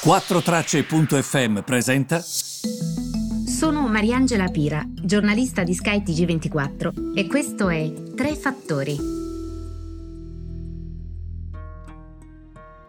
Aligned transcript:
4Tracce.fm 0.00 1.62
presenta. 1.62 2.20
Sono 2.20 3.88
Mariangela 3.88 4.46
Pira, 4.46 4.80
giornalista 4.94 5.64
di 5.64 5.74
Sky 5.74 6.02
TG24 6.04 7.16
e 7.16 7.26
questo 7.26 7.68
è 7.68 7.92
Tre 8.14 8.36
Fattori. 8.36 8.96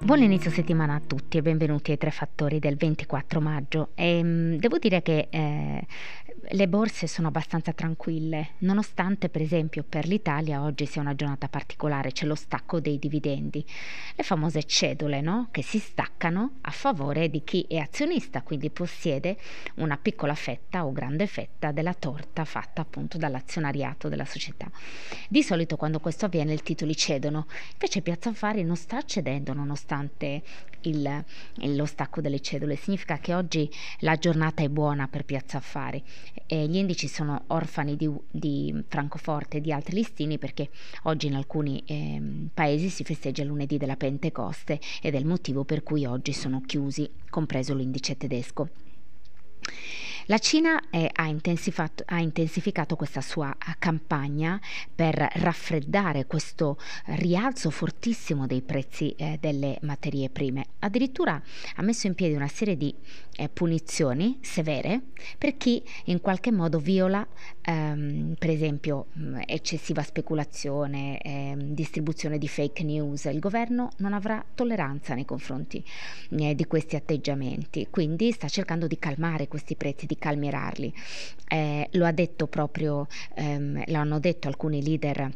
Buon 0.02 0.22
inizio 0.22 0.52
settimana 0.52 0.96
a 0.96 1.02
tutti 1.06 1.38
e 1.38 1.42
benvenuti 1.42 1.90
ai 1.92 1.98
Tre 1.98 2.12
Fattori 2.12 2.60
del 2.60 2.76
24 2.76 3.42
maggio. 3.42 3.90
E, 3.96 4.20
ehm, 4.20 4.56
devo 4.58 4.78
dire 4.78 5.02
che 5.02 5.30
eh, 5.32 5.88
le 6.52 6.68
borse 6.68 7.06
sono 7.06 7.28
abbastanza 7.28 7.74
tranquille, 7.74 8.54
nonostante 8.60 9.30
per 9.30 9.42
esempio 9.42 9.84
per 9.88 10.08
l'Italia 10.08 10.64
oggi 10.64 10.88
sia 10.88 11.02
una 11.02 11.14
giornata 11.14 11.48
particolare, 11.48 12.12
c'è 12.12 12.26
lo 12.26 12.34
stacco 12.34 12.80
dei 12.80 12.98
dividendi, 12.98 13.64
le 14.16 14.24
famose 14.24 14.64
cedole 14.64 15.22
no? 15.22 15.50
che 15.52 15.62
si 15.62 15.78
staccano 15.78 16.54
a 16.62 16.72
favore 16.72 17.30
di 17.30 17.44
chi 17.44 17.66
è 17.70 17.78
azionista, 17.78 18.42
quindi 18.42 18.72
possiede 18.72 19.38
una 19.76 19.98
piccola 19.98 20.34
fetta 20.34 20.86
o 20.86 20.92
grande 20.92 21.28
fetta 21.28 21.72
della 21.72 21.94
torta 21.94 22.46
fatta 22.46 22.82
appunto 22.82 23.20
dall'azionariato 23.20 24.10
della 24.10 24.26
società. 24.26 24.72
Di 25.28 25.44
solito 25.44 25.76
quando 25.76 26.00
questo 26.00 26.26
avviene 26.26 26.54
i 26.54 26.64
titoli 26.64 26.96
cedono, 26.96 27.46
invece 27.74 28.02
Piazza 28.02 28.30
Affari 28.30 28.64
non 28.64 28.76
sta 28.76 29.04
cedendo 29.04 29.54
nonostante 29.54 30.42
il, 30.82 31.24
lo 31.76 31.86
stacco 31.86 32.22
delle 32.22 32.40
cedole, 32.40 32.76
significa 32.76 33.18
che 33.18 33.34
oggi 33.34 33.70
la 34.00 34.16
giornata 34.16 34.64
è 34.64 34.70
buona 34.70 35.08
per 35.08 35.26
Piazza 35.26 35.58
Affari 35.58 36.04
e 36.46 36.68
gli 36.68 36.76
indici 36.76 37.08
sono 37.08 37.44
orfani 37.48 37.96
di, 37.96 38.10
di, 38.30 38.84
Francoforte 38.88 39.58
e 39.58 39.62
di 39.62 39.72
altri 39.72 39.96
listini 39.96 40.38
perché 40.38 40.70
oggi 41.04 41.28
in 41.28 41.36
alcuni 41.36 41.84
eh, 41.86 42.22
paesi 42.54 42.90
si 42.90 43.04
festeggia 43.04 43.42
il 43.42 43.48
lunedì 43.48 43.78
della 43.78 43.96
Pentecoste 43.96 44.80
ed 45.02 45.16
è 45.16 45.18
il 45.18 45.26
motivo 45.26 45.64
per 45.64 45.84
cui 45.84 46.06
oggi 46.06 46.34
sono 46.34 46.62
chiusi, 46.62 47.10
compreso 47.30 47.74
l'indice 47.74 48.18
tedesco. 48.18 48.70
La 50.30 50.38
Cina 50.38 50.80
eh, 50.92 51.10
ha, 51.12 51.26
intensificato, 51.26 52.04
ha, 52.06 52.20
intensificato, 52.20 52.96
questa 52.96 53.20
sua 53.20 53.50
eh, 53.52 53.74
campagna 53.80 54.62
per 54.94 55.16
raffreddare 55.16 56.28
questo 56.28 56.78
rialzo 57.06 57.72
fortissimo 57.72 58.46
dei 58.46 58.62
prezzi 58.62 59.10
eh, 59.18 59.40
delle 59.42 59.80
materie 59.82 60.30
prime. 60.30 60.68
Addirittura 60.82 61.42
ha 61.78 61.82
messo 61.82 62.06
in 62.06 62.14
piedi 62.14 62.36
una 62.36 62.48
serie 62.48 62.78
di 62.78 62.94
eh, 63.38 63.50
punizioni 63.50 64.38
severe 64.42 65.02
per 65.36 65.58
chi 65.58 65.84
in 66.06 66.22
qualche 66.22 66.52
modo 66.52 66.78
viola, 66.78 67.28
ehm, 67.62 68.36
per 68.38 68.52
esempio, 68.52 69.08
mh, 69.14 69.40
eccessiva 69.48 70.04
speculazione, 70.04 71.20
ehm, 71.22 71.74
distribuzione 71.74 72.38
di 72.38 72.48
fake 72.48 72.84
news. 72.84 73.26
Il 73.26 73.40
governo 73.40 73.90
non 73.98 74.14
avrà 74.14 74.46
tolleranza 74.54 75.16
nei 75.16 75.26
confronti 75.26 75.84
eh, 76.38 76.54
di 76.54 76.66
questi 76.66 76.96
atteggiamenti, 76.96 77.88
quindi 77.90 78.32
sta 78.32 78.48
cercando 78.48 78.86
di 78.86 79.00
calmare 79.00 79.48
questi 79.48 79.76
prezzi, 79.76 80.06
di 80.06 80.18
calmierarli. 80.20 80.94
Eh, 81.48 81.88
lo 81.94 82.06
ha 82.06 82.12
detto 82.12 82.46
proprio, 82.48 83.08
ehm, 83.36 83.84
lo 83.88 83.98
hanno 83.98 84.20
detto 84.20 84.48
alcuni 84.48 84.84
leader 84.84 85.32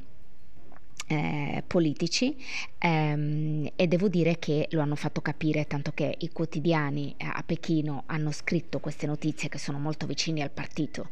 eh, 1.08 1.64
politici 1.66 2.36
ehm, 2.80 3.72
e 3.76 3.88
devo 3.88 4.08
dire 4.08 4.40
che 4.40 4.68
lo 4.72 4.82
hanno 4.82 4.96
fatto 4.96 5.22
capire 5.22 5.66
tanto 5.66 5.92
che 5.92 6.16
i 6.20 6.30
quotidiani 6.32 7.14
eh, 7.18 7.26
a 7.26 7.44
Pechino 7.46 8.04
hanno 8.08 8.32
scritto 8.32 8.80
queste 8.80 9.06
notizie 9.06 9.50
che 9.50 9.58
sono 9.58 9.80
molto 9.80 10.06
vicini 10.06 10.42
al 10.42 10.52
partito 10.52 11.10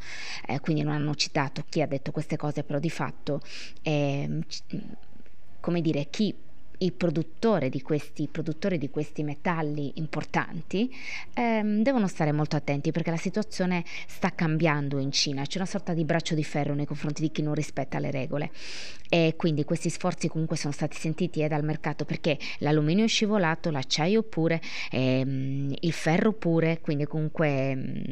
eh, 0.47 0.59
quindi 0.59 0.83
non 0.83 0.94
hanno 0.94 1.14
citato 1.16 1.64
chi 1.67 1.81
ha 1.81 1.88
detto 1.88 2.11
queste 2.11 2.38
cose 2.38 2.64
però 2.64 2.80
di 2.80 2.89
fatto 2.89 3.42
ehm, 3.81 4.42
come 5.59 5.81
dire 5.81 6.08
chi 6.09 6.36
il 6.82 6.94
produttore 6.94 7.70
di 7.70 7.82
questi, 7.82 8.28
produttori 8.32 8.78
di 8.78 8.90
questi 8.90 9.24
metalli 9.24 9.94
importanti 9.96 10.94
ehm, 11.34 11.82
devono 11.82 12.08
stare 12.08 12.32
molto 12.32 12.56
attenti 12.56 12.92
perché 12.92 13.12
la 13.12 13.18
situazione 13.18 13.84
sta 14.08 14.34
cambiando 14.34 15.00
in 15.00 15.12
Cina, 15.12 15.44
c'è 15.44 15.58
una 15.58 15.68
sorta 15.68 15.94
di 15.94 16.04
braccio 16.06 16.36
di 16.36 16.44
ferro 16.44 16.73
nei 16.73 16.86
confronti 16.86 17.22
di 17.22 17.32
chi 17.32 17.42
non 17.42 17.54
rispetta 17.54 18.00
le 18.00 18.11
regole 18.11 18.52
e 19.10 19.36
quindi 19.38 19.64
questi 19.64 19.89
sforzi 19.89 20.28
comunque 20.28 20.58
sono 20.58 20.73
stati 20.73 20.98
sentiti 20.98 21.42
eh, 21.42 21.48
dal 21.48 21.64
mercato 21.64 22.05
perché 22.05 22.38
l'alluminio 22.60 23.05
è 23.05 23.08
scivolato, 23.08 23.70
l'acciaio 23.70 24.23
pure, 24.23 24.61
ehm, 24.92 25.73
il 25.80 25.92
ferro 25.92 26.34
pure, 26.34 26.80
quindi 26.82 27.05
comunque... 27.05 27.48
Ehm, 27.50 28.04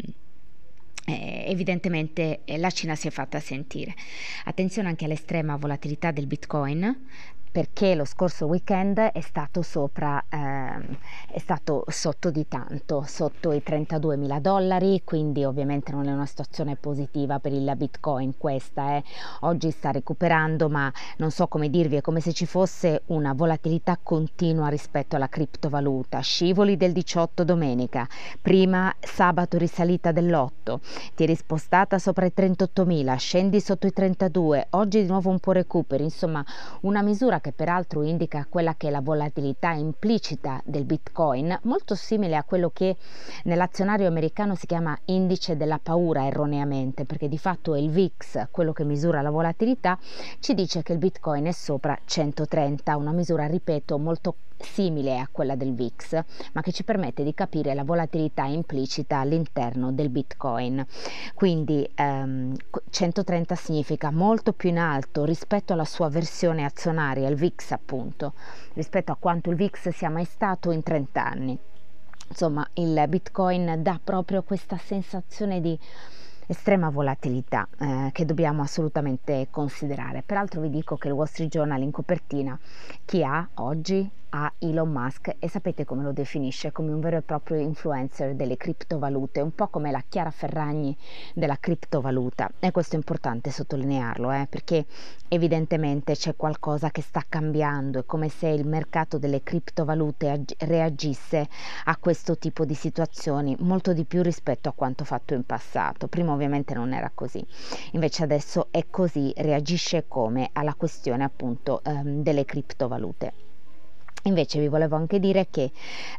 eh, 1.10 1.46
evidentemente 1.48 2.42
eh, 2.46 2.58
la 2.58 2.70
Cina 2.70 2.94
si 2.94 3.08
è 3.08 3.10
fatta 3.10 3.40
sentire. 3.40 3.96
Attenzione 4.44 4.90
anche 4.90 5.06
all'estrema 5.06 5.56
volatilità 5.56 6.12
del 6.12 6.28
Bitcoin, 6.28 7.08
perché 7.52 7.96
lo 7.96 8.06
scorso 8.06 8.46
weekend 8.46 9.00
è 9.00 9.22
stato 9.22 9.64
sopra, 9.64 10.24
ehm, 10.30 10.98
è 11.32 11.40
stato 11.40 11.84
sotto 11.88 12.30
di 12.30 12.48
tanto, 12.48 13.04
sotto 13.08 13.52
i 13.52 13.64
32 13.64 14.18
mila 14.18 14.40
dollari, 14.40 15.02
quindi 15.04 15.44
ovviamente 15.44 15.92
non 15.92 16.08
è 16.08 16.12
una 16.12 16.28
situazione 16.28 16.76
positiva 16.76 17.40
per 17.40 17.54
il 17.54 17.72
bitcoin 17.76 18.38
questa, 18.38 18.98
eh. 18.98 19.04
oggi 19.42 19.72
sta 19.72 19.92
recuperando 19.92 20.70
ma 20.70 20.92
non 21.18 21.32
so 21.32 21.48
come 21.48 21.70
dirvi, 21.70 21.96
è 21.96 22.02
come 22.02 22.20
se 22.20 22.34
ci 22.34 22.46
fosse 22.46 23.02
una 23.08 23.34
volatilità 23.34 23.98
continua 24.02 24.68
rispetto 24.68 25.16
alla 25.16 25.28
criptovaluta, 25.28 26.20
scivoli 26.20 26.78
del 26.78 26.92
18 26.92 27.44
domenica, 27.44 28.08
prima 28.42 28.94
sabato 29.00 29.58
risalita 29.58 30.12
dell'8, 30.12 30.78
ti 31.16 31.24
è 31.24 31.26
rispostata 31.26 31.98
sopra 31.98 32.26
i 32.26 32.34
38 32.34 32.86
mila, 32.86 33.16
scendi 33.16 33.60
sotto 33.60 33.88
i 33.88 33.92
32, 33.92 34.68
oggi 34.72 35.02
di 35.02 35.08
nuovo 35.08 35.30
un 35.32 35.40
po' 35.40 35.52
recuperi, 35.52 36.04
insomma 36.04 36.46
una 36.82 37.02
misura 37.02 37.39
che 37.40 37.52
peraltro 37.52 38.04
indica 38.04 38.46
quella 38.50 38.76
che 38.76 38.88
è 38.88 38.92
la 38.92 39.02
volatilità 39.02 39.72
implicita 39.72 40.62
del 40.66 40.86
Bitcoin, 40.86 41.58
molto 41.64 41.96
simile 41.96 42.36
a 42.36 42.44
quello 42.44 42.70
che 42.70 42.96
nell'azionario 43.44 44.08
americano 44.08 44.56
si 44.56 44.66
chiama 44.66 44.98
indice 45.06 45.58
della 45.58 45.80
paura 45.82 46.26
erroneamente, 46.26 47.06
perché 47.06 47.28
di 47.28 47.38
fatto 47.38 47.74
è 47.76 47.80
il 47.80 47.90
VIX, 47.90 48.48
quello 48.52 48.74
che 48.74 48.84
misura 48.84 49.22
la 49.22 49.30
volatilità, 49.30 49.98
ci 50.40 50.54
dice 50.54 50.84
che 50.84 50.94
il 50.94 51.00
Bitcoin 51.00 51.46
è 51.46 51.52
sopra 51.52 51.98
130, 52.04 52.96
una 52.96 53.12
misura, 53.12 53.48
ripeto, 53.48 53.98
molto 53.98 54.36
simile 54.60 55.18
a 55.20 55.28
quella 55.32 55.56
del 55.56 55.74
VIX, 55.74 56.24
ma 56.54 56.62
che 56.62 56.72
ci 56.72 56.84
permette 56.84 57.24
di 57.24 57.34
capire 57.34 57.74
la 57.74 57.84
volatilità 57.84 58.46
implicita 58.46 59.18
all'interno 59.18 59.92
del 59.92 60.10
Bitcoin. 60.10 60.86
Quindi 61.34 61.90
ehm, 61.96 62.56
130 62.90 63.56
significa 63.56 64.12
molto 64.12 64.54
più 64.54 64.70
in 64.70 64.80
alto 64.80 65.24
rispetto 65.26 65.74
alla 65.74 65.86
sua 65.86 66.10
versione 66.10 66.66
azionaria, 66.66 67.28
il 67.30 67.36
VIX 67.36 67.72
appunto, 67.72 68.34
rispetto 68.74 69.12
a 69.12 69.18
quanto 69.20 69.50
il 69.50 69.56
VIX 69.56 69.90
sia 69.90 70.10
mai 70.10 70.26
stato 70.26 70.72
in 70.72 70.84
30 70.84 71.26
anni. 71.26 71.60
Insomma, 72.30 72.68
il 72.74 73.04
Bitcoin 73.08 73.82
dà 73.82 74.00
proprio 74.04 74.44
questa 74.44 74.78
sensazione 74.78 75.60
di 75.62 75.78
estrema 76.46 76.90
volatilità 76.90 77.68
eh, 77.78 78.10
che 78.12 78.26
dobbiamo 78.26 78.64
assolutamente 78.64 79.48
considerare. 79.52 80.24
Peraltro 80.24 80.62
vi 80.62 80.70
dico 80.70 80.98
che 80.98 81.08
il 81.08 81.14
Wall 81.14 81.28
Street 81.28 81.52
Journal 81.52 81.82
in 81.82 81.92
copertina 81.92 82.58
chi 83.06 83.24
ha 83.24 83.48
oggi 83.56 84.10
a 84.32 84.54
Elon 84.60 84.92
Musk 84.92 85.36
e 85.40 85.50
sapete 85.50 85.86
come 85.86 86.04
lo 86.04 86.12
definisce 86.12 86.72
come 86.72 86.92
un 86.92 87.00
vero 87.00 87.18
e 87.18 87.22
proprio 87.22 87.58
influencer 87.58 88.36
delle 88.36 88.58
criptovalute, 88.58 89.42
un 89.42 89.56
po' 89.56 89.70
come 89.70 89.90
la 89.90 90.04
Chiara 90.08 90.30
Ferragni 90.30 90.96
della 91.34 91.58
criptovaluta 91.60 92.50
e 92.60 92.72
questo 92.72 92.94
è 92.94 92.98
importante 92.98 93.50
sottolinearlo 93.50 94.32
eh, 94.32 94.48
perché 94.48 94.86
evidentemente 95.28 96.14
c'è 96.14 96.36
qualcosa 96.36 96.92
che 96.92 97.02
sta 97.02 97.26
cambiando, 97.28 98.00
è 98.00 98.06
come 98.06 98.30
se 98.30 98.48
il 98.50 98.68
mercato 98.68 99.18
delle 99.18 99.42
criptovalute 99.42 100.30
ag- 100.30 100.56
reagisse 100.60 101.48
a 101.86 101.98
questo 101.98 102.38
tipo 102.38 102.66
di 102.66 102.76
situazioni 102.76 103.56
molto 103.60 103.94
di 103.94 104.06
più 104.06 104.22
rispetto 104.22 104.70
a 104.70 104.74
quanto 104.74 105.06
fatto 105.06 105.34
in 105.34 105.44
passato. 105.44 106.08
Prima 106.08 106.34
ovviamente 106.34 106.76
non 106.76 106.94
era 106.94 107.12
così, 107.14 107.44
invece 107.94 108.24
adesso 108.24 108.68
è 108.70 108.86
così, 108.90 109.34
reagisce 109.38 110.06
come 110.08 110.50
alla 110.54 110.76
questione 110.76 111.24
appunto 111.24 111.82
ehm, 111.84 112.22
delle 112.22 112.46
criptovalute. 112.46 113.49
Invece 114.24 114.60
vi 114.60 114.68
volevo 114.68 114.98
anche 114.98 115.20
dire 115.20 115.48
che 115.50 115.72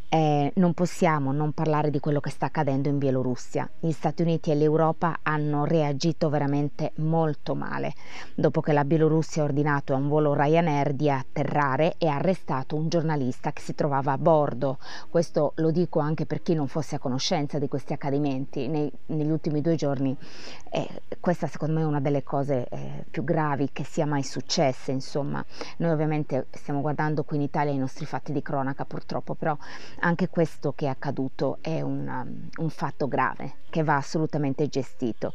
eh, 0.08 0.52
non 0.54 0.72
possiamo 0.72 1.32
non 1.32 1.52
parlare 1.52 1.90
di 1.90 2.00
quello 2.00 2.20
che 2.20 2.30
sta 2.30 2.46
accadendo 2.46 2.88
in 2.88 2.98
Bielorussia. 2.98 3.68
Gli 3.78 3.92
Stati 3.92 4.22
Uniti 4.22 4.50
e 4.50 4.54
l'Europa 4.54 5.18
hanno 5.22 5.64
reagito 5.64 6.30
veramente 6.30 6.92
molto 6.96 7.54
male 7.54 7.92
dopo 8.34 8.62
che 8.62 8.72
la 8.72 8.84
Bielorussia 8.84 9.42
ha 9.42 9.44
ordinato 9.44 9.92
a 9.92 9.96
un 9.96 10.08
volo 10.08 10.34
Ryanair 10.34 10.94
di 10.94 11.10
atterrare 11.10 11.94
e 11.98 12.08
ha 12.08 12.16
arrestato 12.16 12.74
un 12.74 12.88
giornalista 12.88 13.52
che 13.52 13.60
si 13.60 13.74
trovava 13.74 14.12
a 14.12 14.18
bordo. 14.18 14.78
Questo 15.10 15.52
lo 15.56 15.70
dico 15.70 16.00
anche 16.00 16.24
per 16.24 16.42
chi 16.42 16.54
non 16.54 16.68
fosse 16.68 16.96
a 16.96 16.98
conoscenza 16.98 17.58
di 17.58 17.68
questi 17.68 17.92
accadimenti 17.92 18.66
nei, 18.66 18.90
negli 19.06 19.30
ultimi 19.30 19.60
due 19.60 19.74
giorni. 19.74 20.16
Eh, 20.70 20.88
questa 21.20 21.46
secondo 21.46 21.74
me 21.74 21.82
è 21.82 21.84
una 21.84 22.00
delle 22.00 22.22
cose 22.22 22.66
eh, 22.70 23.04
più 23.10 23.24
gravi 23.24 23.68
che 23.72 23.84
sia 23.84 24.06
mai 24.06 24.22
successe. 24.22 24.90
Insomma, 24.90 25.44
noi 25.76 25.90
ovviamente 25.90 26.46
stiamo 26.50 26.80
guardando 26.80 27.24
qui 27.24 27.36
in 27.36 27.42
Italia 27.42 27.72
i 27.72 27.76
nostri 27.76 27.89
nostri 27.90 28.06
fatti 28.06 28.32
di 28.32 28.40
cronaca 28.40 28.84
purtroppo, 28.84 29.34
però 29.34 29.56
anche 30.00 30.28
questo 30.28 30.72
che 30.72 30.86
è 30.86 30.88
accaduto 30.88 31.58
è 31.60 31.80
un, 31.80 32.06
um, 32.06 32.48
un 32.62 32.70
fatto 32.70 33.08
grave 33.08 33.56
che 33.68 33.82
va 33.82 33.96
assolutamente 33.96 34.68
gestito. 34.68 35.34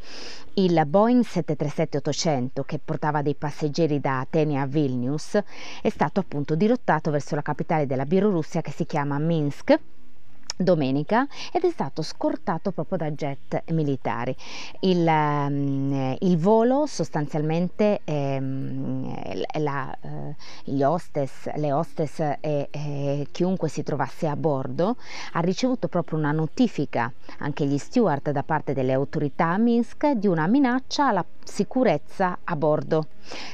Il 0.53 0.81
Boeing 0.87 1.23
737-800 1.23 2.63
che 2.65 2.79
portava 2.83 3.21
dei 3.21 3.35
passeggeri 3.35 3.99
da 3.99 4.21
Atene 4.21 4.59
a 4.61 4.65
Vilnius 4.65 5.37
è 5.81 5.89
stato 5.89 6.21
appunto 6.21 6.55
dirottato 6.55 7.11
verso 7.11 7.35
la 7.35 7.41
capitale 7.41 7.85
della 7.85 8.05
Bielorussia 8.05 8.61
che 8.61 8.71
si 8.71 8.85
chiama 8.85 9.19
Minsk 9.19 9.77
domenica 10.55 11.27
ed 11.51 11.63
è 11.63 11.69
stato 11.69 12.01
scortato 12.01 12.71
proprio 12.71 12.97
da 12.97 13.11
jet 13.11 13.63
militari. 13.71 14.35
Il, 14.81 15.05
um, 15.05 16.15
il 16.19 16.37
volo 16.37 16.85
sostanzialmente 16.85 18.01
um, 18.05 19.13
la, 19.59 19.95
uh, 20.01 20.83
hostess, 20.83 21.53
le 21.55 21.71
hostess 21.71 22.19
e, 22.19 22.67
e, 22.71 23.27
chiunque 23.31 23.69
si 23.69 23.83
trovasse 23.83 24.27
a 24.27 24.35
bordo 24.35 24.97
ha 25.33 25.39
ricevuto 25.39 25.87
proprio 25.87 26.17
una 26.17 26.31
notifica, 26.31 27.11
anche 27.39 27.65
gli 27.65 27.77
steward 27.77 28.31
da 28.31 28.43
parte 28.43 28.73
delle 28.73 28.93
autorità 28.93 29.47
a 29.47 29.57
Minsk 29.57 30.11
di 30.11 30.27
una 30.27 30.47
minaccia 30.47 31.07
alla 31.07 31.25
sicurezza 31.45 32.39
a 32.43 32.55
bordo. 32.55 33.07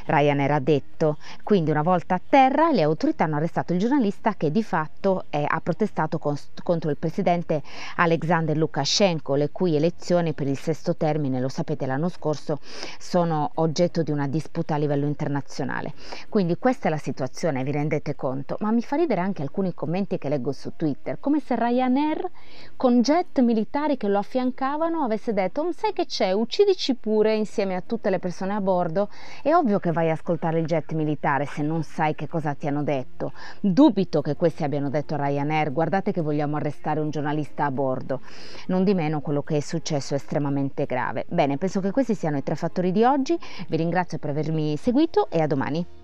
Ryanair 0.05 0.51
ha 0.51 0.59
detto, 0.59 1.17
quindi 1.43 1.71
una 1.71 1.81
volta 1.81 2.15
a 2.15 2.21
terra 2.27 2.71
le 2.71 2.81
autorità 2.81 3.23
hanno 3.23 3.38
arrestato 3.38 3.73
il 3.73 3.79
giornalista 3.79 4.33
che 4.35 4.51
di 4.51 4.63
fatto 4.63 5.25
eh, 5.29 5.45
ha 5.47 5.61
protestato 5.61 6.17
con, 6.17 6.35
contro 6.63 6.89
il 6.89 6.97
presidente 6.97 7.61
Alexander 7.97 8.57
Lukashenko, 8.57 9.35
le 9.35 9.49
cui 9.51 9.75
elezioni 9.75 10.33
per 10.33 10.47
il 10.47 10.57
sesto 10.57 10.95
termine, 10.95 11.39
lo 11.39 11.47
sapete 11.47 11.85
l'anno 11.85 12.09
scorso, 12.09 12.59
sono 12.99 13.51
oggetto 13.55 14.03
di 14.03 14.11
una 14.11 14.27
disputa 14.27 14.75
a 14.75 14.77
livello 14.77 15.05
internazionale. 15.05 15.93
Quindi 16.27 16.57
questa 16.57 16.88
è 16.88 16.91
la 16.91 16.97
situazione, 16.97 17.63
vi 17.63 17.71
rendete 17.71 18.15
conto, 18.15 18.57
ma 18.59 18.71
mi 18.71 18.81
fa 18.81 18.97
ridere 18.97 19.21
anche 19.21 19.41
alcuni 19.41 19.73
commenti 19.73 20.17
che 20.17 20.29
leggo 20.29 20.51
su 20.51 20.73
Twitter, 20.75 21.19
come 21.19 21.39
se 21.39 21.55
Ryanair 21.55 22.29
con 22.75 23.01
jet 23.01 23.39
militari 23.39 23.97
che 23.97 24.07
lo 24.07 24.17
affiancavano 24.17 25.03
avesse 25.03 25.33
detto, 25.33 25.61
oh, 25.61 25.71
sai 25.71 25.93
che 25.93 26.05
c'è, 26.05 26.31
uccidici 26.31 26.95
pure 26.95 27.35
insieme 27.35 27.75
tutte 27.81 28.09
le 28.09 28.19
persone 28.19 28.53
a 28.53 28.61
bordo, 28.61 29.09
è 29.41 29.53
ovvio 29.53 29.79
che 29.79 29.91
vai 29.91 30.09
a 30.09 30.13
ascoltare 30.13 30.59
il 30.59 30.65
jet 30.65 30.93
militare 30.93 31.45
se 31.45 31.61
non 31.61 31.83
sai 31.83 32.15
che 32.15 32.27
cosa 32.27 32.53
ti 32.53 32.67
hanno 32.67 32.83
detto. 32.83 33.33
Dubito 33.59 34.21
che 34.21 34.35
questi 34.35 34.63
abbiano 34.63 34.89
detto 34.89 35.13
a 35.15 35.25
Ryanair, 35.25 35.71
guardate 35.71 36.11
che 36.11 36.21
vogliamo 36.21 36.55
arrestare 36.55 36.99
un 36.99 37.09
giornalista 37.09 37.65
a 37.65 37.71
bordo. 37.71 38.21
Non 38.67 38.83
di 38.83 38.93
meno 38.93 39.21
quello 39.21 39.41
che 39.41 39.57
è 39.57 39.59
successo 39.59 40.13
è 40.13 40.17
estremamente 40.17 40.85
grave. 40.85 41.25
Bene, 41.27 41.57
penso 41.57 41.79
che 41.79 41.91
questi 41.91 42.15
siano 42.15 42.37
i 42.37 42.43
tre 42.43 42.55
fattori 42.55 42.91
di 42.91 43.03
oggi, 43.03 43.37
vi 43.67 43.77
ringrazio 43.77 44.17
per 44.17 44.31
avermi 44.31 44.77
seguito 44.77 45.29
e 45.29 45.41
a 45.41 45.47
domani. 45.47 46.00